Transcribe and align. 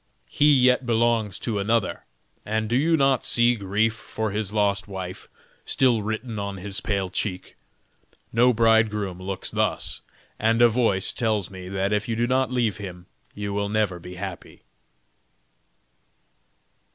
He 0.31 0.51
yet 0.55 0.83
belongs 0.87 1.37
to 1.37 1.59
another; 1.59 2.05
and 2.43 2.67
do 2.67 2.75
you 2.75 2.97
not 2.97 3.23
see 3.23 3.53
grief 3.53 3.93
for 3.93 4.31
his 4.31 4.51
lost 4.51 4.87
wife 4.87 5.29
still 5.63 6.01
written 6.01 6.39
on 6.39 6.57
his 6.57 6.81
pale 6.81 7.07
cheek? 7.11 7.55
No 8.33 8.51
bridegroom 8.51 9.21
looks 9.21 9.51
thus, 9.51 10.01
and 10.39 10.59
a 10.59 10.69
voice 10.69 11.13
tells 11.13 11.51
me 11.51 11.69
that 11.69 11.93
if 11.93 12.07
you 12.07 12.15
do 12.15 12.25
not 12.25 12.49
leave 12.51 12.77
him, 12.77 13.05
you 13.35 13.53
will 13.53 13.69
never 13.69 13.99
be 13.99 14.15
happy." 14.15 14.63